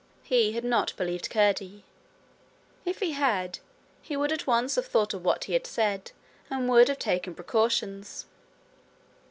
He 0.23 0.53
had 0.53 0.63
not 0.63 0.95
believed 0.97 1.29
Curdie. 1.29 1.83
If 2.85 3.01
he 3.01 3.11
had, 3.11 3.59
he 4.01 4.17
would 4.17 4.31
at 4.31 4.47
once 4.47 4.73
have 4.73 4.87
thought 4.87 5.13
of 5.13 5.23
what 5.23 5.43
he 5.43 5.53
had 5.53 5.67
said, 5.67 6.11
and 6.49 6.67
would 6.67 6.89
have 6.89 6.97
taken 6.97 7.35
precautions. 7.35 8.25